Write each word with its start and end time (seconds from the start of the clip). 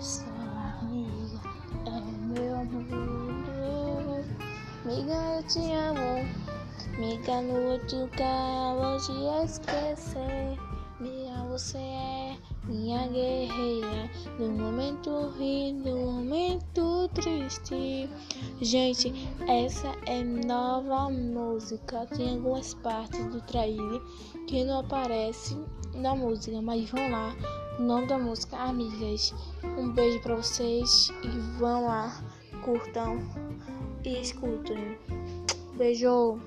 Essa 0.00 0.24
amiga 0.80 1.38
é 1.84 2.00
meu 2.32 2.54
amor. 2.58 4.24
Amiga, 4.82 5.12
eu 5.36 5.42
te 5.42 5.58
amo. 5.74 6.26
Amiga, 6.96 7.42
no 7.42 7.72
outro 7.72 8.08
carro 8.16 8.96
de 8.96 9.44
esquecer. 9.44 10.58
Minha, 10.98 11.44
você 11.50 11.76
é 11.76 12.38
minha 12.64 13.06
guerreira. 13.08 14.10
No 14.38 14.48
momento 14.48 15.34
rindo, 15.38 15.90
no 15.90 16.12
momento 16.12 17.06
triste. 17.12 18.08
Gente, 18.62 19.12
essa 19.46 19.94
é 20.06 20.24
nova 20.24 21.10
música. 21.10 22.06
Tem 22.06 22.36
algumas 22.36 22.72
partes 22.72 23.22
do 23.26 23.42
trailer 23.42 24.00
que 24.46 24.64
não 24.64 24.80
aparecem 24.80 25.62
na 25.94 26.16
música, 26.16 26.62
mas 26.62 26.88
vão 26.88 27.10
lá 27.10 27.36
o 27.80 27.82
nome 27.82 28.06
da 28.06 28.18
música, 28.18 28.58
amigas. 28.58 29.34
Um 29.64 29.90
beijo 29.90 30.20
para 30.20 30.36
vocês 30.36 31.10
e 31.24 31.28
vão 31.58 31.86
lá, 31.86 32.12
curtam 32.62 33.16
e 34.04 34.20
escutem. 34.20 34.98
Beijo! 35.78 36.38